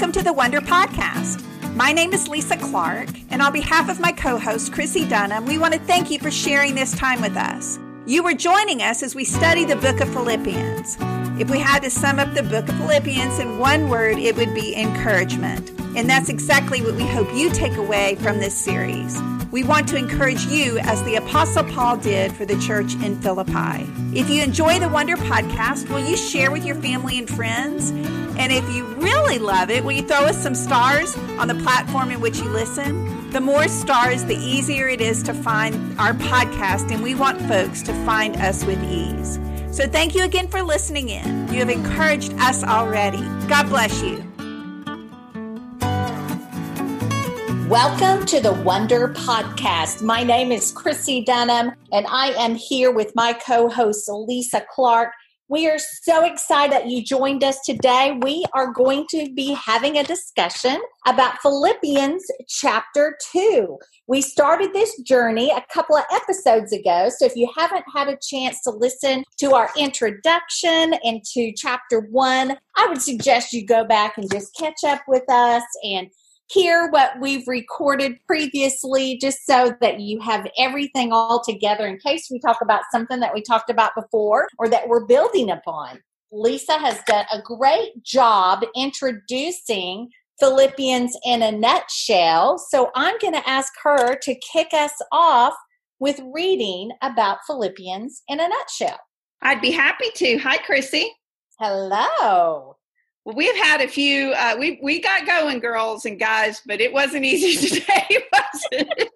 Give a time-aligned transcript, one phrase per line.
[0.00, 1.44] Welcome to the Wonder Podcast.
[1.76, 5.58] My name is Lisa Clark, and on behalf of my co host, Chrissie Dunham, we
[5.58, 7.78] want to thank you for sharing this time with us.
[8.06, 10.96] You are joining us as we study the book of Philippians.
[11.38, 14.54] If we had to sum up the book of Philippians in one word, it would
[14.54, 15.68] be encouragement.
[15.94, 19.20] And that's exactly what we hope you take away from this series.
[19.50, 23.86] We want to encourage you as the Apostle Paul did for the church in Philippi.
[24.18, 27.90] If you enjoy the Wonder podcast, will you share with your family and friends?
[28.40, 32.10] And if you really love it, will you throw us some stars on the platform
[32.10, 33.28] in which you listen?
[33.32, 37.82] The more stars, the easier it is to find our podcast, and we want folks
[37.82, 39.38] to find us with ease.
[39.76, 41.52] So thank you again for listening in.
[41.52, 43.20] You have encouraged us already.
[43.46, 44.24] God bless you.
[47.68, 50.00] Welcome to the Wonder Podcast.
[50.00, 55.12] My name is Chrissie Dunham, and I am here with my co host, Lisa Clark.
[55.50, 58.16] We are so excited that you joined us today.
[58.22, 63.76] We are going to be having a discussion about Philippians chapter 2.
[64.06, 67.08] We started this journey a couple of episodes ago.
[67.08, 72.56] So if you haven't had a chance to listen to our introduction into chapter 1,
[72.76, 76.12] I would suggest you go back and just catch up with us and
[76.50, 82.28] hear what we've recorded previously just so that you have everything all together in case
[82.30, 86.00] we talk about something that we talked about before or that we're building upon.
[86.32, 92.58] Lisa has done a great job introducing Philippians in a nutshell.
[92.58, 95.54] So I'm going to ask her to kick us off
[95.98, 98.98] with reading about Philippians in a nutshell.
[99.42, 100.38] I'd be happy to.
[100.38, 101.12] Hi, Chrissie.
[101.58, 102.69] Hello.
[103.24, 104.32] Well, we've had a few.
[104.32, 109.10] Uh, we we got going, girls and guys, but it wasn't easy today, was it?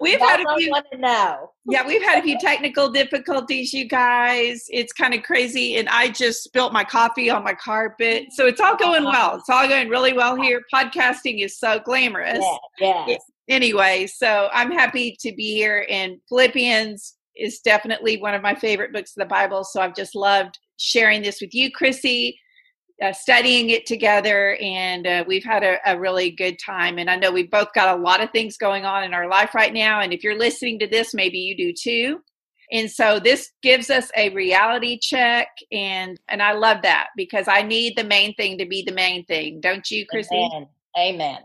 [0.00, 0.70] we've had a few.
[0.98, 1.50] Know?
[1.70, 4.66] yeah, we've had a few technical difficulties, you guys.
[4.68, 8.60] It's kind of crazy, and I just spilt my coffee on my carpet, so it's
[8.60, 9.36] all going well.
[9.36, 10.62] It's all going really well here.
[10.72, 12.44] Podcasting is so glamorous.
[12.78, 13.06] Yeah.
[13.08, 13.22] Yes.
[13.48, 18.92] Anyway, so I'm happy to be here, and Philippians is definitely one of my favorite
[18.92, 19.64] books of the Bible.
[19.64, 22.38] So I've just loved sharing this with you, Chrissie
[23.02, 26.98] uh, studying it together, and uh, we've had a, a, really good time.
[26.98, 29.54] And I know we've both got a lot of things going on in our life
[29.54, 30.00] right now.
[30.00, 32.20] And if you're listening to this, maybe you do too.
[32.72, 37.62] And so this gives us a reality check, and and I love that because I
[37.62, 40.34] need the main thing to be the main thing, don't you, Chrissie?
[40.34, 40.68] Amen.
[40.98, 41.38] Amen.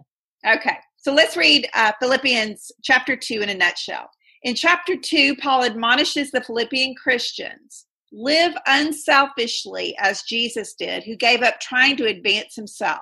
[0.46, 4.10] Okay, so let's read uh, Philippians chapter two in a nutshell.
[4.42, 7.86] In chapter two, Paul admonishes the Philippian Christians
[8.16, 13.02] Live unselfishly as Jesus did, who gave up trying to advance himself.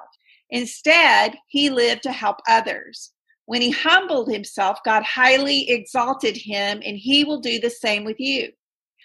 [0.50, 3.12] Instead, he lived to help others.
[3.46, 8.20] When he humbled himself, God highly exalted him, and he will do the same with
[8.20, 8.50] you.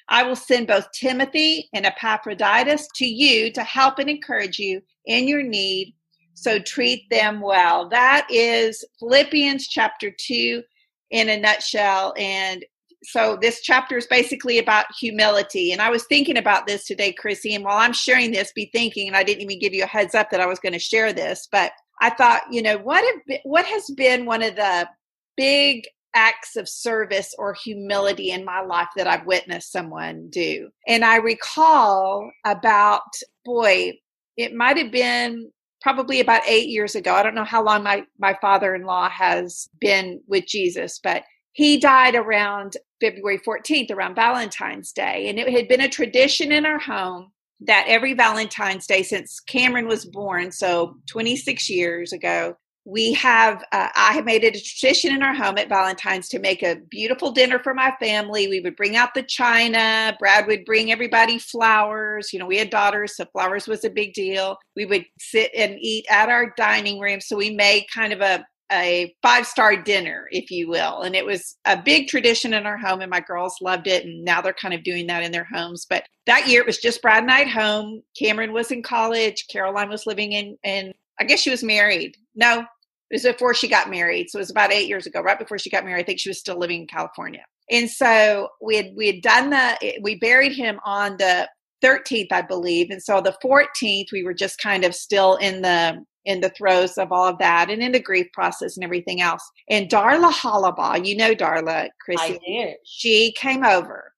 [0.08, 5.26] I will send both Timothy and Epaphroditus to you to help and encourage you in
[5.26, 5.94] your need,
[6.34, 7.88] so treat them well.
[7.88, 10.62] That is Philippians chapter 2
[11.10, 12.14] in a nutshell.
[12.16, 12.64] And
[13.08, 15.72] so this chapter is basically about humility.
[15.72, 19.06] And i was thinking about this today chrissie and while i'm sharing this be thinking
[19.06, 21.12] and i didn't even give you a heads up that i was going to share
[21.12, 24.88] this but i thought you know what have, what has been one of the
[25.36, 30.68] big acts of service or humility in my life that i've witnessed someone do?
[30.86, 33.02] And i recall about
[33.44, 33.92] boy
[34.36, 35.50] it might have been
[35.80, 37.14] probably about eight years ago.
[37.14, 41.22] I don't know how long my my father-in-law has been with jesus but
[41.56, 45.26] he died around February 14th, around Valentine's Day.
[45.30, 49.88] And it had been a tradition in our home that every Valentine's Day since Cameron
[49.88, 55.12] was born, so 26 years ago, we have uh, i have made it a tradition
[55.12, 58.76] in our home at valentine's to make a beautiful dinner for my family we would
[58.76, 63.24] bring out the china brad would bring everybody flowers you know we had daughters so
[63.32, 67.36] flowers was a big deal we would sit and eat at our dining room so
[67.36, 71.02] we made kind of a a five star dinner, if you will.
[71.02, 74.04] And it was a big tradition in our home, and my girls loved it.
[74.04, 75.86] And now they're kind of doing that in their homes.
[75.88, 78.02] But that year, it was just Brad and I at home.
[78.18, 79.46] Cameron was in college.
[79.50, 82.16] Caroline was living in, and I guess she was married.
[82.34, 84.30] No, it was before she got married.
[84.30, 86.02] So it was about eight years ago, right before she got married.
[86.02, 87.44] I think she was still living in California.
[87.70, 91.48] And so we had we had done the we buried him on the
[91.84, 92.90] 13th, I believe.
[92.90, 96.98] And so the 14th, we were just kind of still in the in the throes
[96.98, 99.48] of all of that and in the grief process and everything else.
[99.70, 102.34] And Darla Hollabaugh, you know Darla, Chrissie.
[102.34, 102.76] I did.
[102.84, 104.12] She came over.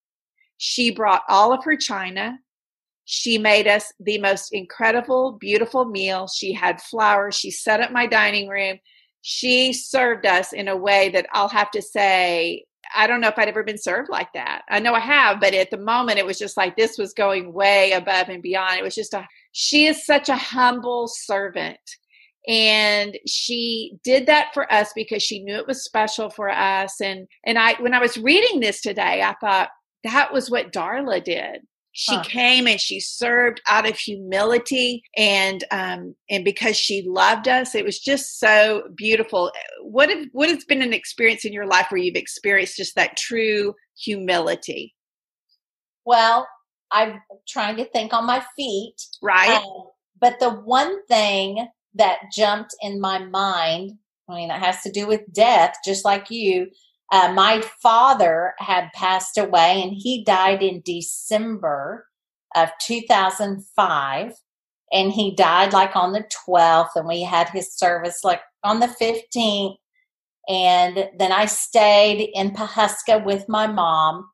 [0.56, 2.38] She brought all of her china.
[3.04, 6.26] She made us the most incredible, beautiful meal.
[6.26, 7.36] She had flowers.
[7.36, 8.78] She set up my dining room.
[9.22, 12.64] She served us in a way that I'll have to say
[12.94, 14.62] I don't know if I'd ever been served like that.
[14.68, 17.52] I know I have, but at the moment it was just like this was going
[17.52, 18.78] way above and beyond.
[18.78, 19.26] It was just a
[19.60, 21.80] she is such a humble servant.
[22.46, 27.00] and she did that for us because she knew it was special for us.
[27.00, 29.70] And and i when i was reading this today i thought
[30.04, 31.62] that was what darla did.
[31.92, 32.22] She huh.
[32.22, 35.02] came and she served out of humility.
[35.16, 39.50] And um and because she loved us it was just so beautiful.
[39.82, 43.16] What have what has been an experience in your life where you've experienced just that
[43.16, 44.94] true humility?
[46.06, 46.46] Well
[46.92, 49.84] i'm trying to think on my feet right um,
[50.20, 53.92] but the one thing that jumped in my mind
[54.28, 56.68] i mean it has to do with death just like you
[57.10, 62.06] uh, my father had passed away and he died in December
[62.54, 64.32] of 2005.
[64.90, 68.86] And he died like on the 12th, and we had his service like on the
[68.86, 69.76] 15th.
[70.48, 74.26] And then I stayed in Pawhuska with my mom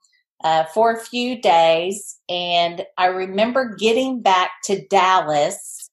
[0.45, 2.21] uh, for a few days.
[2.29, 5.91] And I remember getting back to Dallas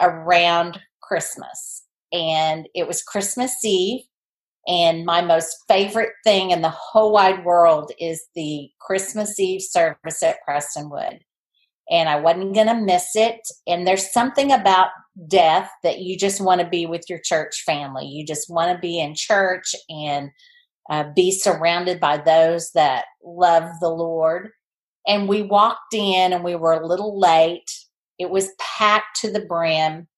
[0.00, 1.84] around Christmas.
[2.12, 4.00] And it was Christmas Eve.
[4.66, 10.22] And my most favorite thing in the whole wide world is the Christmas Eve service
[10.22, 11.20] at Prestonwood.
[11.90, 13.40] And I wasn't going to miss it.
[13.66, 14.88] And there's something about
[15.28, 18.06] death that you just want to be with your church family.
[18.06, 20.30] You just want to be in church and
[20.90, 24.50] uh, be surrounded by those that love the Lord.
[25.06, 27.70] And we walked in and we were a little late.
[28.18, 30.08] It was packed to the brim.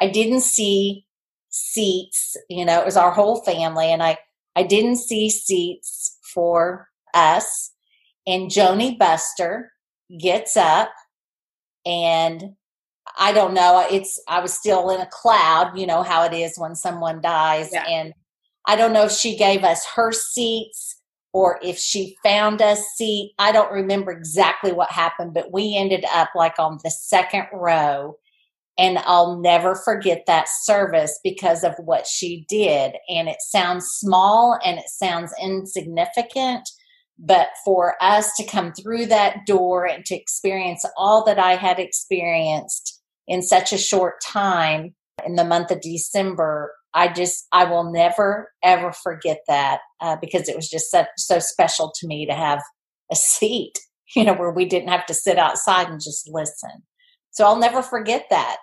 [0.00, 1.04] I didn't see
[1.50, 2.36] seats.
[2.48, 4.16] You know, it was our whole family, and I
[4.56, 7.72] I didn't see seats for us.
[8.26, 9.72] And Joni Buster
[10.18, 10.90] gets up,
[11.84, 12.54] and
[13.18, 13.86] I don't know.
[13.90, 15.78] It's I was still in a cloud.
[15.78, 17.84] You know how it is when someone dies, yeah.
[17.86, 18.14] and
[18.66, 21.00] I don't know if she gave us her seats
[21.32, 23.32] or if she found us seat.
[23.38, 28.16] I don't remember exactly what happened, but we ended up like on the second row
[28.78, 32.94] and I'll never forget that service because of what she did.
[33.08, 36.68] And it sounds small and it sounds insignificant,
[37.18, 41.78] but for us to come through that door and to experience all that I had
[41.78, 44.94] experienced in such a short time
[45.24, 50.48] in the month of December, I just, I will never, ever forget that uh, because
[50.48, 52.60] it was just so, so special to me to have
[53.10, 53.78] a seat,
[54.16, 56.82] you know, where we didn't have to sit outside and just listen.
[57.30, 58.58] So I'll never forget that.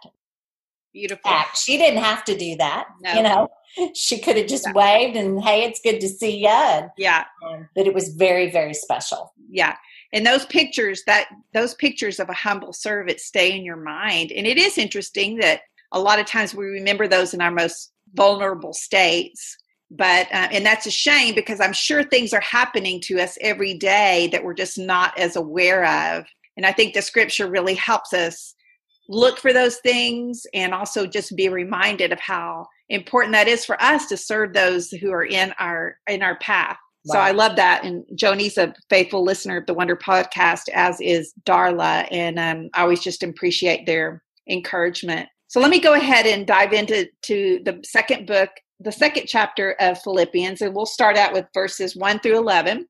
[0.94, 1.30] Beautiful.
[1.30, 1.58] Act.
[1.58, 2.88] She didn't have to do that.
[3.02, 3.14] No.
[3.14, 3.48] You know,
[3.96, 6.50] she could have just waved and, hey, it's good to see you.
[6.50, 7.26] And, yeah.
[7.76, 9.34] but it was very, very special.
[9.50, 9.76] Yeah.
[10.14, 14.32] And those pictures, that those pictures of a humble servant stay in your mind.
[14.32, 15.62] And it is interesting that
[15.92, 19.58] a lot of times we remember those in our most vulnerable states.
[19.92, 23.74] But uh, and that's a shame because i'm sure things are happening to us every
[23.74, 26.26] day that we're just not as aware of.
[26.58, 28.54] And i think the scripture really helps us
[29.08, 33.82] look for those things and also just be reminded of how important that is for
[33.82, 36.78] us to serve those who are in our in our path.
[37.06, 37.14] Wow.
[37.14, 37.84] so i love that.
[37.84, 42.08] And joni's a faithful listener of the wonder podcast as is darla.
[42.12, 46.72] And um, i always just appreciate their encouragement so let me go ahead and dive
[46.72, 48.50] into to the second book
[48.80, 52.88] the second chapter of philippians and we'll start out with verses 1 through 11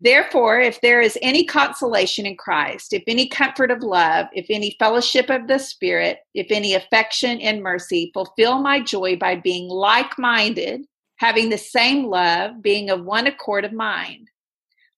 [0.00, 4.74] Therefore, if there is any consolation in Christ, if any comfort of love, if any
[4.78, 10.18] fellowship of the Spirit, if any affection and mercy, fulfill my joy by being like
[10.18, 10.82] minded,
[11.16, 14.28] having the same love, being of one accord of mind.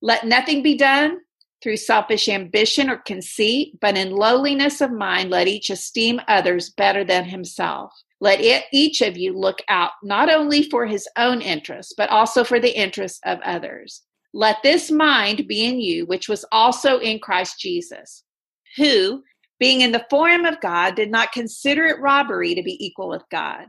[0.01, 1.19] Let nothing be done
[1.65, 7.03] through selfish ambition or conceit, but in lowliness of mind, let each esteem others better
[7.05, 7.91] than himself.
[8.21, 12.45] Let it, each of you look out not only for his own interests, but also
[12.45, 14.03] for the interests of others.
[14.35, 18.25] Let this mind be in you, which was also in Christ Jesus,
[18.77, 19.23] who,
[19.59, 23.23] being in the form of God, did not consider it robbery to be equal with
[23.31, 23.69] God,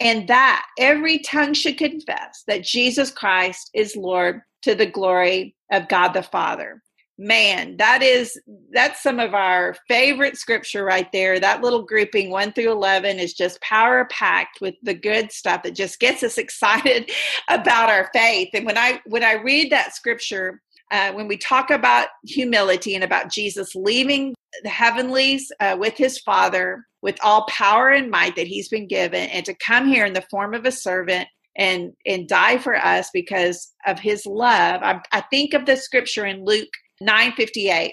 [0.00, 5.88] And that every tongue should confess that Jesus Christ is Lord to the glory of
[5.88, 6.82] God the Father.
[7.20, 8.40] Man, that is
[8.72, 11.40] that's some of our favorite scripture right there.
[11.40, 15.74] That little grouping 1 through 11 is just power packed with the good stuff that
[15.74, 17.10] just gets us excited
[17.48, 18.50] about our faith.
[18.54, 20.60] And when I when I read that scripture,
[20.92, 26.18] uh, when we talk about humility and about Jesus leaving the heavenlies uh, with his
[26.20, 30.12] Father with all power and might that he's been given, and to come here in
[30.12, 34.82] the form of a servant and and die for us because of his love.
[34.82, 36.68] I, I think of the scripture in Luke
[37.02, 37.92] 9:58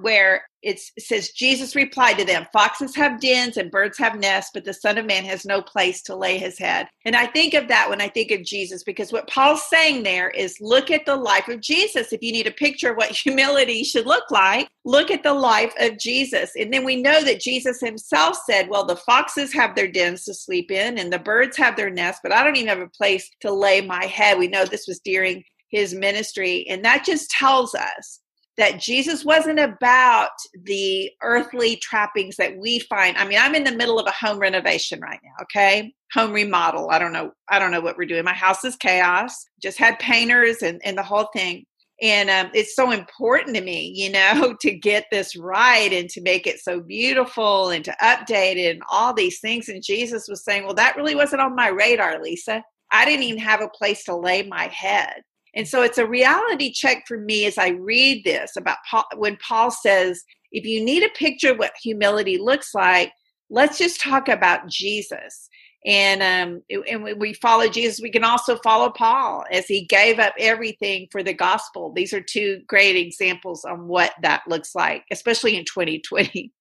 [0.00, 4.64] where it says Jesus replied to them, Foxes have dens and birds have nests, but
[4.64, 6.88] the Son of Man has no place to lay his head.
[7.04, 10.30] And I think of that when I think of Jesus, because what Paul's saying there
[10.30, 12.12] is look at the life of Jesus.
[12.12, 15.74] If you need a picture of what humility should look like, look at the life
[15.78, 16.52] of Jesus.
[16.58, 20.34] And then we know that Jesus himself said, Well, the foxes have their dens to
[20.34, 23.30] sleep in, and the birds have their nests, but I don't even have a place
[23.40, 24.38] to lay my head.
[24.38, 26.66] We know this was during his ministry.
[26.68, 28.20] And that just tells us
[28.58, 30.30] that Jesus wasn't about
[30.64, 33.16] the earthly trappings that we find.
[33.16, 35.94] I mean, I'm in the middle of a home renovation right now, okay?
[36.14, 36.90] Home remodel.
[36.90, 37.30] I don't know.
[37.48, 38.24] I don't know what we're doing.
[38.24, 39.46] My house is chaos.
[39.62, 41.64] Just had painters and, and the whole thing.
[42.02, 46.20] And um, it's so important to me, you know, to get this right and to
[46.20, 49.68] make it so beautiful and to update it and all these things.
[49.68, 52.62] And Jesus was saying, Well, that really wasn't on my radar, Lisa.
[52.90, 55.22] I didn't even have a place to lay my head.
[55.58, 59.36] And so it's a reality check for me as I read this about Paul, when
[59.36, 60.22] Paul says,
[60.52, 63.12] if you need a picture of what humility looks like,
[63.50, 65.48] let's just talk about Jesus.
[65.84, 70.34] And um, and we follow Jesus, we can also follow Paul as he gave up
[70.38, 71.92] everything for the gospel.
[71.92, 76.52] These are two great examples on what that looks like, especially in 2020.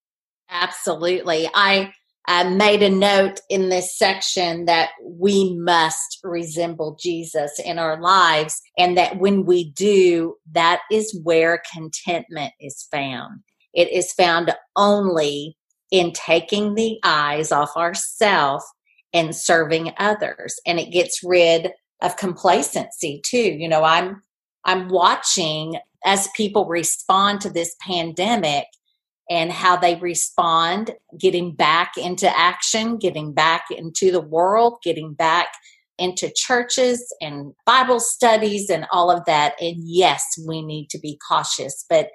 [0.50, 1.48] Absolutely.
[1.54, 1.94] I
[2.28, 8.62] I made a note in this section that we must resemble Jesus in our lives,
[8.78, 13.42] and that when we do, that is where contentment is found.
[13.74, 15.56] It is found only
[15.90, 18.66] in taking the eyes off ourselves
[19.14, 23.38] and serving others, and it gets rid of complacency too.
[23.38, 24.22] You know, I'm
[24.66, 28.66] I'm watching as people respond to this pandemic
[29.30, 35.48] and how they respond, getting back into action, getting back into the world, getting back
[35.98, 39.56] into churches and Bible studies and all of that.
[39.60, 42.10] And yes, we need to be cautious, but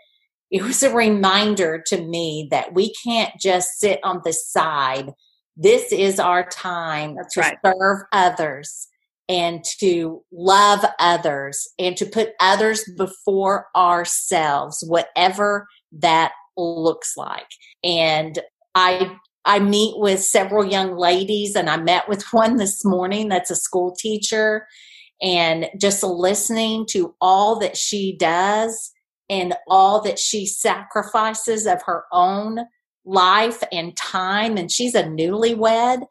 [0.50, 5.10] it was a reminder to me that we can't just sit on the side.
[5.56, 7.58] This is our time That's to right.
[7.64, 8.88] serve others
[9.28, 17.48] and to love others and to put others before ourselves, whatever that looks like.
[17.84, 18.38] And
[18.74, 23.50] I I meet with several young ladies and I met with one this morning that's
[23.50, 24.66] a school teacher.
[25.20, 28.92] And just listening to all that she does
[29.28, 32.58] and all that she sacrifices of her own
[33.04, 36.02] life and time and she's a newlywed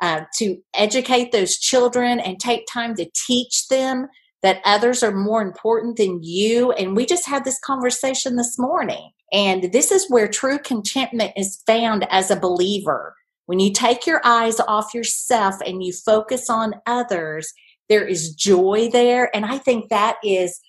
[0.00, 4.06] uh, to educate those children and take time to teach them
[4.42, 6.72] that others are more important than you.
[6.72, 11.62] And we just had this conversation this morning and this is where true contentment is
[11.66, 13.14] found as a believer.
[13.46, 17.52] When you take your eyes off yourself and you focus on others,
[17.88, 19.34] there is joy there.
[19.34, 20.60] And I think that is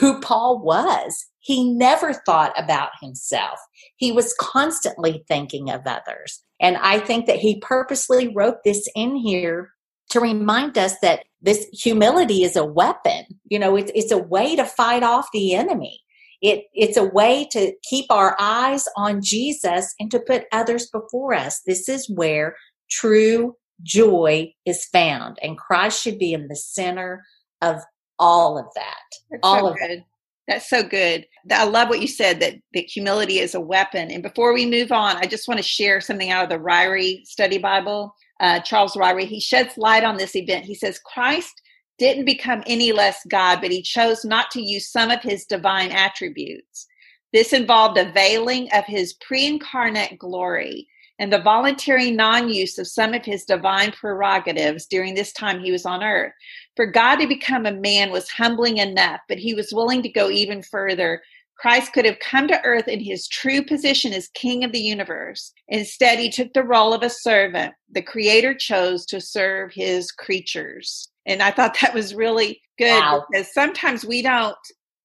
[0.00, 1.26] who Paul was.
[1.38, 3.60] He never thought about himself.
[3.96, 6.42] He was constantly thinking of others.
[6.60, 9.70] And I think that he purposely wrote this in here
[10.10, 13.24] to remind us that this humility is a weapon.
[13.48, 16.00] You know, it's, it's a way to fight off the enemy.
[16.42, 21.34] It, it's a way to keep our eyes on Jesus and to put others before
[21.34, 21.60] us.
[21.66, 22.56] This is where
[22.90, 27.24] true joy is found, and Christ should be in the center
[27.62, 27.76] of
[28.18, 29.04] all of that.
[29.30, 30.04] That's all so of good.
[30.48, 31.26] That's so good.
[31.50, 34.12] I love what you said that, that humility is a weapon.
[34.12, 37.26] And before we move on, I just want to share something out of the Ryrie
[37.26, 38.14] Study Bible.
[38.38, 40.64] Uh, Charles Ryrie, he sheds light on this event.
[40.64, 41.60] He says, Christ
[41.98, 45.90] didn't become any less God, but he chose not to use some of his divine
[45.90, 46.86] attributes.
[47.32, 50.88] This involved a veiling of his pre incarnate glory
[51.18, 55.72] and the voluntary non use of some of his divine prerogatives during this time he
[55.72, 56.32] was on earth.
[56.76, 60.30] For God to become a man was humbling enough, but he was willing to go
[60.30, 61.22] even further.
[61.58, 65.52] Christ could have come to earth in his true position as king of the universe.
[65.68, 67.72] Instead, he took the role of a servant.
[67.90, 71.08] The creator chose to serve his creatures.
[71.26, 73.24] And I thought that was really good Wow.
[73.30, 74.56] because sometimes we don't,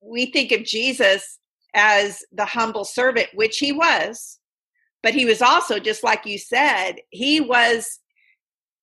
[0.01, 1.39] we think of Jesus
[1.73, 4.39] as the humble servant, which he was,
[5.03, 7.99] but he was also, just like you said, he was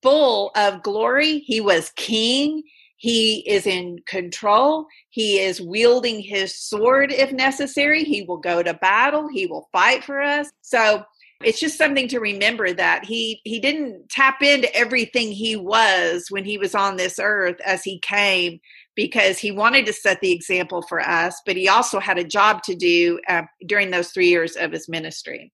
[0.02, 1.40] full of glory.
[1.40, 2.62] He was king.
[2.96, 4.86] He is in control.
[5.10, 8.02] He is wielding his sword if necessary.
[8.02, 9.28] He will go to battle.
[9.28, 10.50] He will fight for us.
[10.62, 11.04] So
[11.44, 16.44] it's just something to remember that he he didn't tap into everything he was when
[16.44, 18.58] he was on this earth as he came
[18.96, 22.62] because he wanted to set the example for us but he also had a job
[22.62, 25.52] to do uh, during those three years of his ministry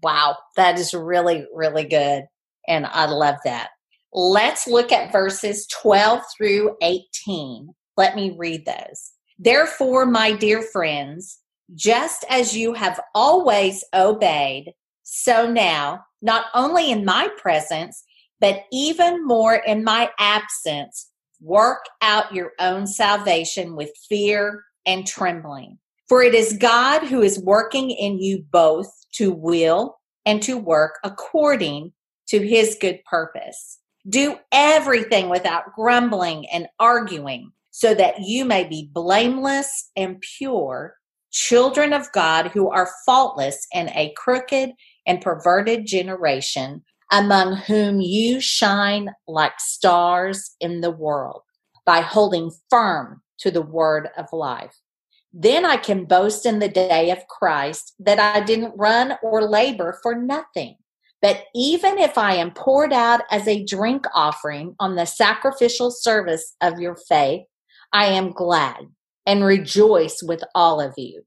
[0.00, 2.24] Wow, that is really, really good.
[2.66, 3.70] And I love that.
[4.12, 7.74] Let's look at verses 12 through 18.
[7.96, 9.12] Let me read those.
[9.38, 11.38] Therefore, my dear friends,
[11.74, 18.04] just as you have always obeyed, so now, not only in my presence,
[18.40, 21.10] but even more in my absence,
[21.40, 25.78] work out your own salvation with fear and trembling.
[26.08, 30.98] For it is God who is working in you both to will and to work
[31.04, 31.92] according
[32.28, 33.78] to his good purpose.
[34.08, 40.94] Do everything without grumbling and arguing, so that you may be blameless and pure,
[41.32, 44.72] children of God who are faultless in a crooked
[45.06, 51.42] and perverted generation, among whom you shine like stars in the world
[51.84, 54.78] by holding firm to the word of life.
[55.32, 59.98] Then I can boast in the day of Christ that I didn't run or labor
[60.02, 60.76] for nothing.
[61.22, 66.54] But even if I am poured out as a drink offering on the sacrificial service
[66.60, 67.42] of your faith,
[67.92, 68.88] I am glad
[69.26, 71.22] and rejoice with all of you.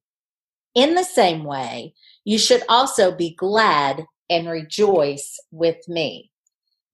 [0.74, 1.94] In the same way,
[2.26, 6.32] you should also be glad and rejoice with me.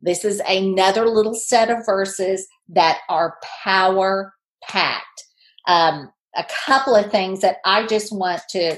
[0.01, 5.23] This is another little set of verses that are power packed.
[5.67, 8.77] Um, a couple of things that I just want to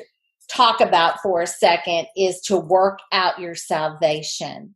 [0.52, 4.76] talk about for a second is to work out your salvation.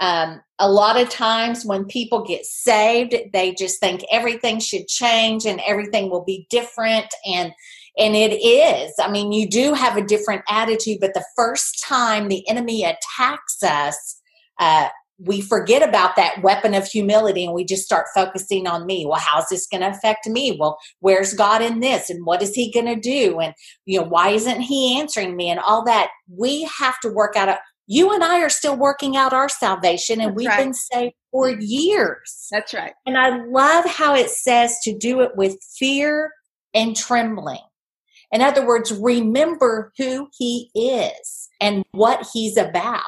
[0.00, 5.44] Um, a lot of times when people get saved, they just think everything should change
[5.44, 7.06] and everything will be different.
[7.26, 7.52] And
[7.98, 8.92] and it is.
[9.00, 13.60] I mean, you do have a different attitude, but the first time the enemy attacks
[13.64, 14.20] us,
[14.60, 14.88] uh,
[15.18, 19.04] we forget about that weapon of humility and we just start focusing on me.
[19.04, 20.56] Well, how's this going to affect me?
[20.58, 22.08] Well, where's God in this?
[22.08, 23.40] And what is he going to do?
[23.40, 23.52] And,
[23.84, 25.50] you know, why isn't he answering me?
[25.50, 26.10] And all that.
[26.32, 27.48] We have to work out.
[27.48, 30.64] A, you and I are still working out our salvation and That's we've right.
[30.64, 32.46] been saved for years.
[32.50, 32.92] That's right.
[33.06, 36.30] And I love how it says to do it with fear
[36.74, 37.62] and trembling.
[38.30, 43.02] In other words, remember who he is and what he's about.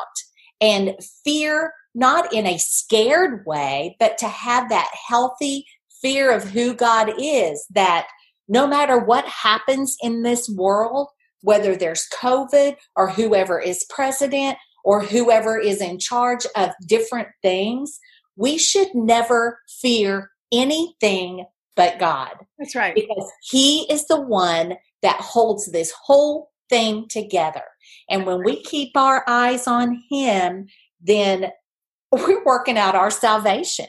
[0.63, 5.67] And fear, not in a scared way, but to have that healthy
[6.01, 8.07] fear of who God is, that
[8.49, 11.09] no matter what happens in this world,
[11.43, 17.99] whether there's COVID or whoever is president or whoever is in charge of different things,
[18.37, 21.45] we should never fear anything
[21.77, 22.33] but God.
[22.59, 22.95] That's right.
[22.95, 27.65] Because He is the one that holds this whole thing together.
[28.09, 30.69] And when we keep our eyes on Him,
[31.01, 31.51] then
[32.13, 33.87] we're working out our salvation.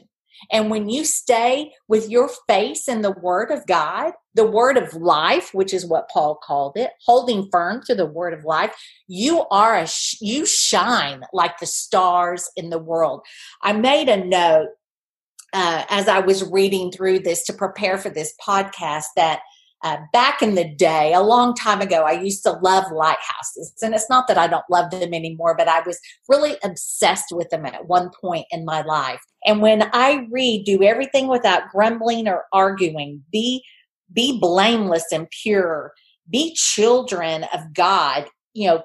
[0.52, 4.94] And when you stay with your face in the Word of God, the Word of
[4.94, 8.74] life, which is what Paul called it, holding firm to the Word of life,
[9.08, 9.88] you are a
[10.20, 13.22] you shine like the stars in the world.
[13.62, 14.70] I made a note
[15.54, 19.42] uh, as I was reading through this to prepare for this podcast that
[19.84, 23.74] uh, back in the day, a long time ago, I used to love lighthouses.
[23.82, 27.50] And it's not that I don't love them anymore, but I was really obsessed with
[27.50, 29.22] them at one point in my life.
[29.46, 33.63] And when I read, do everything without grumbling or arguing, be,
[34.13, 35.94] be blameless and pure,
[36.30, 38.84] be children of God, you know,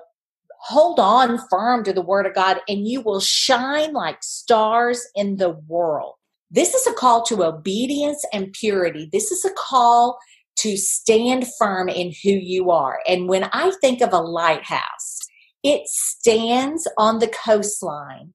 [0.61, 5.37] hold on firm to the word of God and you will shine like stars in
[5.37, 6.15] the world.
[6.51, 9.09] This is a call to obedience and purity.
[9.13, 10.19] This is a call
[10.59, 13.01] to stand firm in who you are.
[13.07, 15.21] And when I think of a lighthouse,
[15.63, 18.33] it stands on the coastline.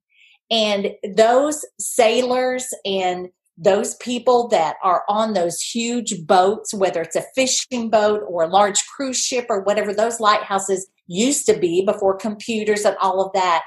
[0.50, 7.26] And those sailors and those people that are on those huge boats, whether it's a
[7.36, 12.18] fishing boat or a large cruise ship or whatever those lighthouses used to be before
[12.18, 13.62] computers and all of that,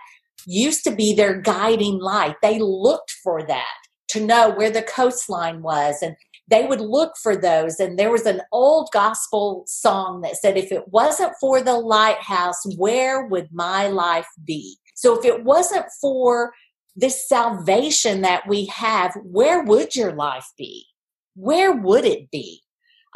[0.47, 2.35] used to be their guiding light.
[2.43, 3.77] They looked for that
[4.09, 6.17] to know where the coastline was and
[6.48, 7.80] they would look for those.
[7.80, 12.62] And there was an old gospel song that said if it wasn't for the lighthouse
[12.76, 14.76] where would my life be?
[14.94, 16.52] So if it wasn't for
[16.96, 20.87] this salvation that we have where would your life be?
[21.35, 22.61] Where would it be?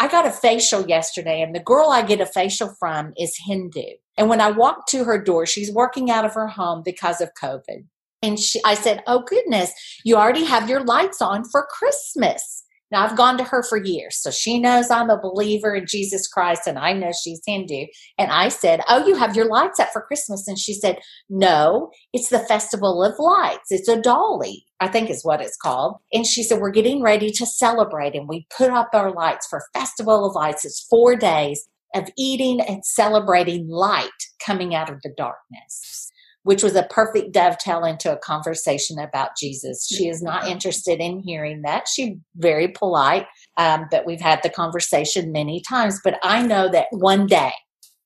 [0.00, 3.82] I got a facial yesterday and the girl i get a facial from is hindu.
[4.16, 7.30] And when i walked to her door she's working out of her home because of
[7.40, 7.84] covid.
[8.22, 9.72] And she, I said, Oh goodness,
[10.04, 12.57] you already have your lights on for Christmas.
[12.90, 16.26] Now I've gone to her for years, so she knows I'm a believer in Jesus
[16.26, 17.86] Christ and I know she's Hindu.
[18.18, 20.46] And I said, Oh, you have your lights up for Christmas.
[20.48, 20.98] And she said,
[21.28, 23.70] No, it's the Festival of Lights.
[23.70, 25.96] It's a dolly, I think is what it's called.
[26.12, 28.14] And she said, We're getting ready to celebrate.
[28.14, 30.64] And we put up our lights for Festival of Lights.
[30.64, 34.10] It's four days of eating and celebrating light
[34.44, 36.07] coming out of the darkness.
[36.48, 39.86] Which was a perfect dovetail into a conversation about Jesus.
[39.86, 41.86] She is not interested in hearing that.
[41.86, 43.26] She's very polite,
[43.58, 46.00] um, but we've had the conversation many times.
[46.02, 47.52] But I know that one day,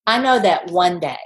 [0.08, 1.20] I know that one day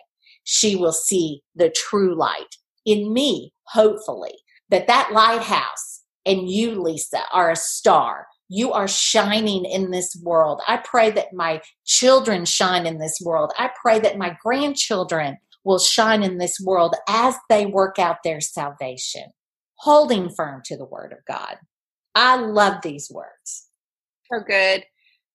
[0.45, 4.35] she will see the true light in me, hopefully,
[4.69, 8.27] that that lighthouse and you, Lisa, are a star.
[8.51, 10.61] You are shining in this world.
[10.69, 13.55] I pray that my children shine in this world.
[13.59, 18.41] I pray that my grandchildren will shine in this world as they work out their
[18.41, 19.25] salvation,
[19.75, 21.57] holding firm to the word of God.
[22.15, 23.67] I love these words.
[24.33, 24.85] So good.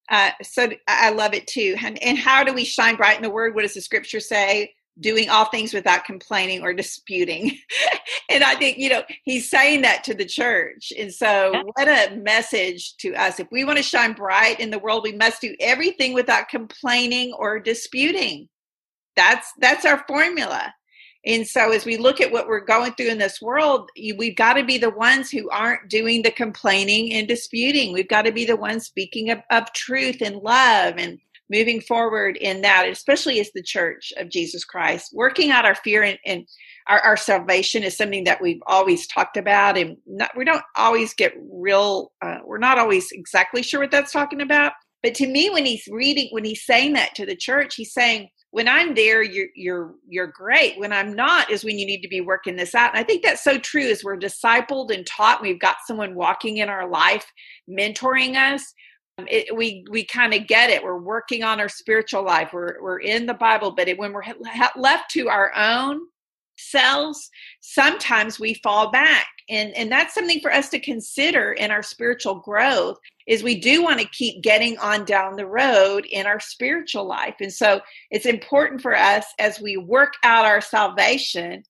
[0.10, 1.76] Uh, so I love it too.
[1.84, 3.54] And, and how do we shine bright in the word?
[3.54, 4.74] What does the scripture say?
[5.00, 7.58] Doing all things without complaining or disputing.
[8.30, 10.94] and I think, you know, he's saying that to the church.
[10.98, 13.40] And so, what a message to us.
[13.40, 17.34] If we want to shine bright in the world, we must do everything without complaining
[17.34, 18.50] or disputing
[19.16, 20.74] that's that's our formula.
[21.26, 24.54] And so as we look at what we're going through in this world we've got
[24.54, 27.94] to be the ones who aren't doing the complaining and disputing.
[27.94, 31.20] We've got to be the ones speaking of, of truth and love and
[31.52, 36.02] moving forward in that especially as the church of jesus christ working out our fear
[36.02, 36.48] and, and
[36.88, 41.14] our, our, salvation is something that we've always talked about and not, we don't always
[41.14, 44.72] get real uh, we're not always exactly sure what that's talking about.
[45.04, 48.30] But to me when he's reading when he's saying that to the church he's saying
[48.52, 50.78] when I'm there, you're you're you're great.
[50.78, 52.92] When I'm not is when you need to be working this out.
[52.92, 55.42] And I think that's so true Is we're discipled and taught.
[55.42, 57.26] We've got someone walking in our life,
[57.70, 58.74] mentoring us.
[59.18, 60.84] Um, it, we we kind of get it.
[60.84, 62.50] We're working on our spiritual life.
[62.52, 64.24] We're we're in the Bible, but it, when we're
[64.76, 66.02] left to our own
[66.70, 71.84] selves, sometimes we fall back, and and that's something for us to consider in our
[71.84, 72.98] spiritual growth
[73.28, 77.36] is we do want to keep getting on down the road in our spiritual life.
[77.40, 81.64] And so it's important for us as we work out our salvation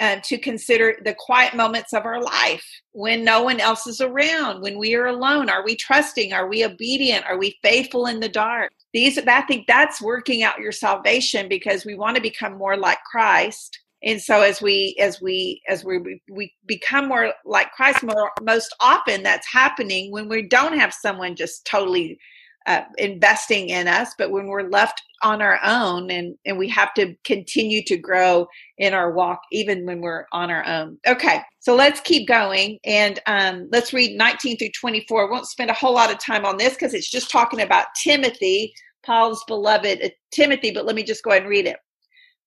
[0.00, 4.62] uh, to consider the quiet moments of our life when no one else is around,
[4.62, 5.50] when we are alone.
[5.50, 6.32] Are we trusting?
[6.32, 7.26] Are we obedient?
[7.26, 8.72] Are we faithful in the dark?
[8.94, 12.98] These, I think that's working out your salvation because we want to become more like
[13.04, 18.30] Christ and so as we as we as we we become more like christ more
[18.42, 22.18] most often that's happening when we don't have someone just totally
[22.66, 26.94] uh, investing in us but when we're left on our own and and we have
[26.94, 28.46] to continue to grow
[28.78, 30.98] in our walk even when we're on our own.
[31.06, 35.70] Okay so let's keep going and um, let's read 19 through 24 I won't spend
[35.70, 38.72] a whole lot of time on this because it's just talking about timothy
[39.04, 41.78] paul's beloved uh, timothy but let me just go ahead and read it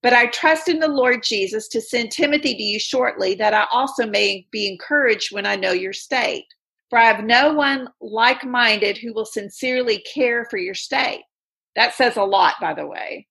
[0.06, 3.66] but I trust in the Lord Jesus to send Timothy to you shortly, that I
[3.72, 6.46] also may be encouraged when I know your state.
[6.92, 11.24] For I have no one like minded who will sincerely care for your state.
[11.76, 13.26] That says a lot, by the way.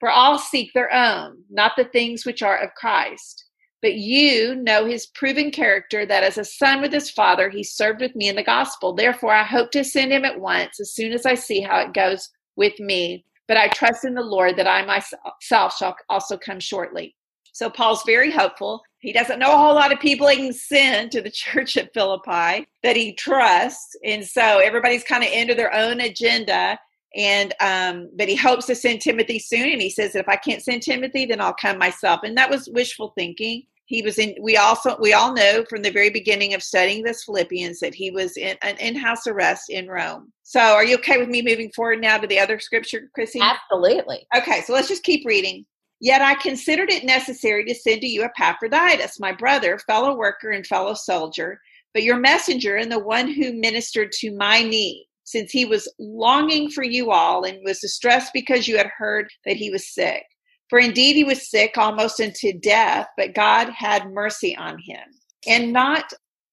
[0.00, 3.44] For all seek their own, not the things which are of Christ.
[3.80, 8.00] But you know his proven character that as a son with his father, he served
[8.00, 8.96] with me in the gospel.
[8.96, 11.94] Therefore, I hope to send him at once as soon as I see how it
[11.94, 16.60] goes with me but I trust in the Lord that I myself shall also come
[16.60, 17.14] shortly.
[17.52, 18.82] So Paul's very hopeful.
[18.98, 21.94] He doesn't know a whole lot of people he can send to the church at
[21.94, 23.96] Philippi that he trusts.
[24.04, 26.78] And so everybody's kind of into their own agenda.
[27.14, 29.70] And um, but he hopes to send Timothy soon.
[29.70, 32.20] And he says, if I can't send Timothy, then I'll come myself.
[32.24, 35.90] And that was wishful thinking he was in we also we all know from the
[35.90, 40.32] very beginning of studying this philippians that he was in an in-house arrest in rome.
[40.42, 44.26] So are you okay with me moving forward now to the other scripture chrissie absolutely.
[44.36, 45.64] Okay so let's just keep reading.
[46.00, 50.66] Yet i considered it necessary to send to you epaphroditus my brother fellow worker and
[50.66, 51.60] fellow soldier
[51.94, 56.70] but your messenger and the one who ministered to my need since he was longing
[56.70, 60.24] for you all and was distressed because you had heard that he was sick
[60.68, 65.04] for indeed he was sick almost unto death, but God had mercy on him.
[65.46, 66.12] And not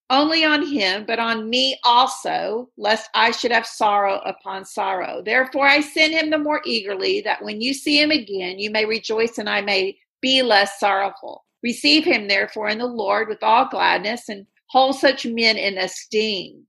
[0.10, 5.22] only on him, but on me also, lest I should have sorrow upon sorrow.
[5.26, 8.86] Therefore I send him the more eagerly, that when you see him again, you may
[8.86, 11.44] rejoice and I may be less sorrowful.
[11.64, 16.68] Receive him, therefore, in the Lord with all gladness, and hold such men in esteem.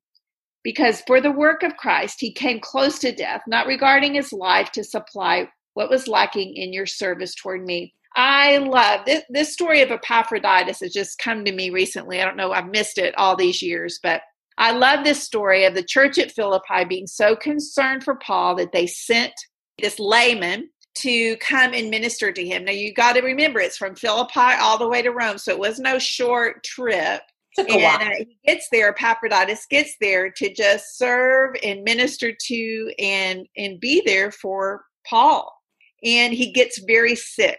[0.63, 4.71] Because for the work of Christ he came close to death, not regarding his life
[4.73, 7.95] to supply what was lacking in your service toward me.
[8.17, 12.21] I love this, this story of Epaphroditus has just come to me recently.
[12.21, 14.23] I don't know, I've missed it all these years, but
[14.57, 18.73] I love this story of the church at Philippi being so concerned for Paul that
[18.73, 19.33] they sent
[19.81, 22.65] this layman to come and minister to him.
[22.65, 25.59] Now you got to remember it's from Philippi all the way to Rome, so it
[25.59, 27.23] was no short trip.
[27.59, 33.47] and uh, he gets there, Epaphroditus gets there to just serve and minister to and
[33.57, 35.54] and be there for Paul
[36.05, 37.59] and he gets very sick.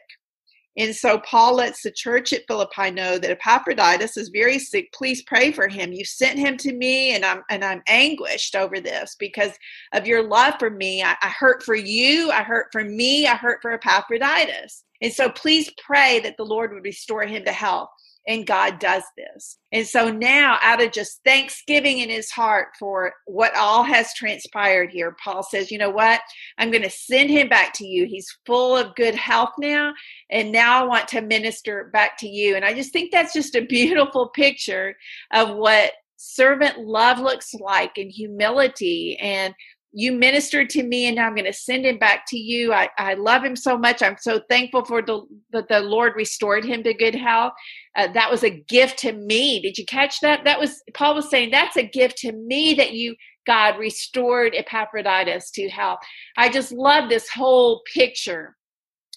[0.77, 4.91] And so Paul lets the church at Philippi know that Epaphroditus is very sick.
[4.93, 5.93] Please pray for him.
[5.93, 9.53] You sent him to me, and I'm and I'm anguished over this because
[9.93, 11.01] of your love for me.
[11.01, 12.29] I, I hurt for you.
[12.29, 13.25] I hurt for me.
[13.25, 14.83] I hurt for Epaphroditus.
[15.01, 17.89] And so please pray that the Lord would restore him to health
[18.27, 19.57] and God does this.
[19.71, 24.89] And so now, out of just thanksgiving in his heart for what all has transpired
[24.91, 26.21] here, Paul says, You know what?
[26.57, 28.05] I'm going to send him back to you.
[28.05, 29.93] He's full of good health now.
[30.29, 32.55] And now I want to minister back to you.
[32.55, 34.95] And I just think that's just a beautiful picture
[35.31, 39.53] of what servant love looks like in humility and
[39.97, 42.73] you ministered to me and now i'm going to send him back to you.
[42.73, 44.03] I, I love him so much.
[44.03, 47.53] I'm so thankful for the that the lord restored him to good health.
[47.95, 49.61] Uh, that was a gift to me.
[49.61, 50.43] Did you catch that?
[50.43, 53.15] That was paul was saying that's a gift to me that you
[53.47, 55.99] god restored epaphroditus to health.
[56.37, 58.55] I just love this whole picture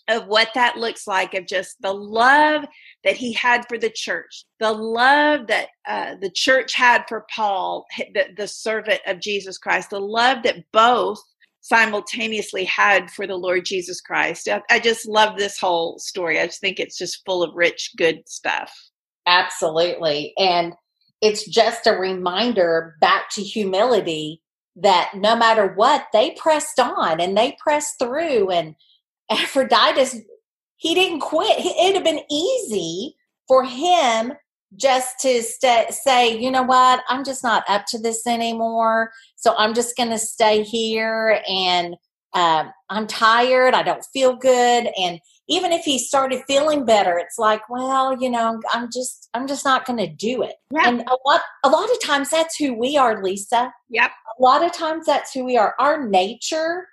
[0.09, 2.64] of what that looks like of just the love
[3.05, 7.87] that he had for the church, the love that uh, the church had for Paul,
[8.14, 11.21] the, the servant of Jesus Christ, the love that both
[11.61, 14.49] simultaneously had for the Lord Jesus Christ.
[14.49, 16.40] I, I just love this whole story.
[16.40, 18.73] I just think it's just full of rich, good stuff.
[19.27, 20.33] Absolutely.
[20.38, 20.73] And
[21.21, 24.40] it's just a reminder back to humility
[24.77, 28.51] that no matter what, they pressed on and they pressed through.
[28.51, 28.75] And
[29.31, 30.17] Epaphroditus,
[30.77, 31.59] he didn't quit.
[31.59, 34.33] It'd have been easy for him
[34.77, 39.11] just to st- say, you know what, I'm just not up to this anymore.
[39.37, 41.97] So I'm just going to stay here and
[42.35, 43.75] um, I'm tired.
[43.75, 44.88] I don't feel good.
[45.01, 49.47] And even if he started feeling better, it's like, well, you know, I'm just, I'm
[49.47, 50.57] just not going to do it.
[50.71, 50.87] Yeah.
[50.88, 53.73] And a lot, a lot of times that's who we are, Lisa.
[53.88, 54.11] Yep.
[54.38, 55.75] A lot of times that's who we are.
[55.81, 56.87] Our nature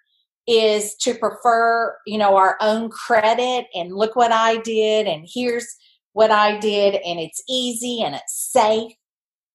[0.48, 5.68] is to prefer, you know, our own credit and look what I did and here's
[6.14, 8.94] what I did and it's easy and it's safe.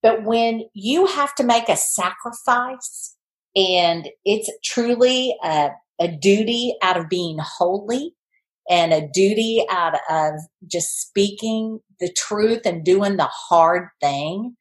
[0.03, 3.16] But when you have to make a sacrifice
[3.55, 8.14] and it's truly a, a duty out of being holy
[8.68, 10.35] and a duty out of
[10.66, 14.57] just speaking the truth and doing the hard thing,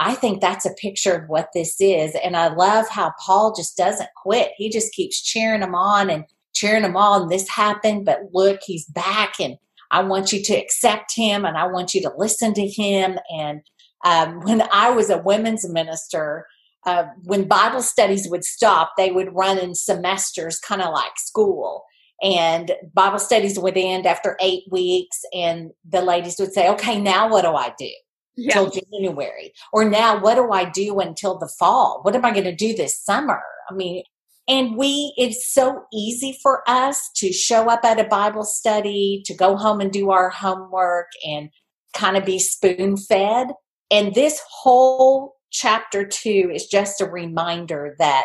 [0.00, 2.16] I think that's a picture of what this is.
[2.24, 4.52] And I love how Paul just doesn't quit.
[4.56, 7.28] He just keeps cheering them on and cheering them on.
[7.28, 9.56] This happened, but look, he's back and
[9.90, 13.18] I want you to accept him and I want you to listen to him.
[13.30, 13.60] And
[14.04, 16.46] um, when I was a women's minister,
[16.86, 21.84] uh, when Bible studies would stop, they would run in semesters, kind of like school.
[22.22, 27.30] And Bible studies would end after eight weeks, and the ladies would say, Okay, now
[27.30, 27.90] what do I do?
[28.36, 28.52] Yeah.
[28.52, 29.52] till January.
[29.72, 32.00] Or now, what do I do until the fall?
[32.02, 33.40] What am I going to do this summer?
[33.68, 34.02] I mean,
[34.48, 39.34] and we, it's so easy for us to show up at a Bible study, to
[39.34, 41.50] go home and do our homework and
[41.94, 43.48] kind of be spoon fed.
[43.90, 48.24] And this whole chapter two is just a reminder that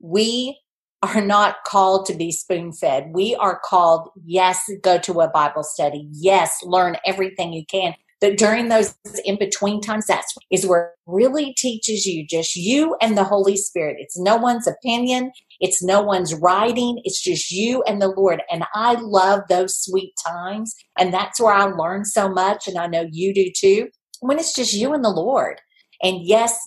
[0.00, 0.58] we
[1.02, 3.10] are not called to be spoon fed.
[3.12, 6.08] We are called, yes, go to a Bible study.
[6.12, 10.90] Yes, learn everything you can that during those in between times, that's is where it
[11.06, 13.96] really teaches you just you and the Holy Spirit.
[13.98, 15.30] It's no one's opinion.
[15.60, 17.00] It's no one's writing.
[17.04, 18.42] It's just you and the Lord.
[18.50, 20.74] And I love those sweet times.
[20.98, 22.66] And that's where I learn so much.
[22.66, 23.88] And I know you do too.
[24.20, 25.60] When it's just you and the Lord.
[26.02, 26.58] And yes,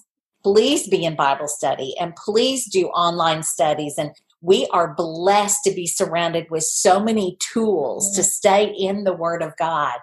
[0.43, 3.95] please be in Bible study and please do online studies.
[3.97, 4.11] And
[4.41, 9.43] we are blessed to be surrounded with so many tools to stay in the Word
[9.43, 9.97] of God.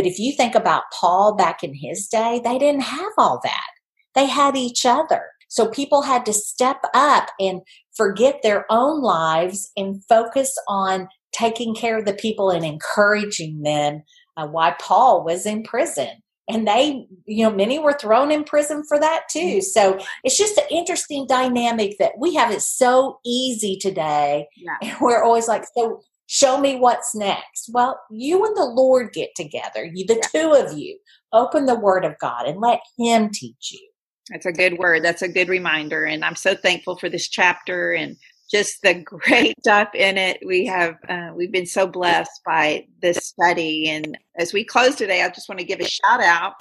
[0.00, 3.66] But if you think about Paul back in his day, they didn't have all that.
[4.14, 5.24] They had each other.
[5.50, 7.60] So people had to step up and
[7.94, 14.02] forget their own lives and focus on taking care of the people and encouraging them.
[14.38, 16.08] Uh, why Paul was in prison.
[16.48, 19.58] And they, you know, many were thrown in prison for that too.
[19.58, 19.60] Mm-hmm.
[19.60, 24.46] So it's just an interesting dynamic that we have it so easy today.
[24.56, 24.76] Yeah.
[24.80, 27.70] And we're always like, so show me what's next.
[27.72, 30.40] Well, you and the Lord get together, you, the yeah.
[30.40, 30.96] two of you,
[31.32, 33.86] open the Word of God and let Him teach you.
[34.30, 35.02] That's a good word.
[35.02, 36.04] That's a good reminder.
[36.04, 38.16] And I'm so thankful for this chapter and
[38.48, 40.38] just the great stuff in it.
[40.46, 43.88] We have uh, we've been so blessed by this study.
[43.88, 46.54] And as we close today, I just want to give a shout out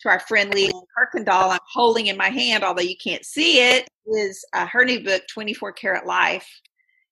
[0.00, 1.50] to our friend Lee Kirkendall.
[1.50, 5.22] I'm holding in my hand, although you can't see it, is uh, her new book,
[5.32, 6.46] 24 Karat Life.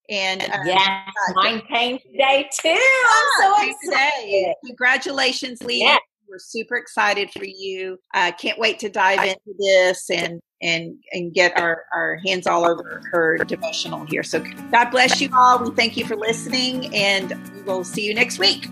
[0.08, 2.68] And uh, yeah, mine came today too.
[2.68, 4.22] I'm so excited.
[4.22, 4.54] Today.
[4.66, 5.80] Congratulations, Lee.
[5.80, 5.98] Yeah.
[6.28, 7.98] We're super excited for you.
[8.12, 12.64] Uh, can't wait to dive into this and and and get our, our hands all
[12.64, 14.22] over her devotional here.
[14.22, 15.62] So God bless you all.
[15.62, 18.68] We thank you for listening and we will see you next week.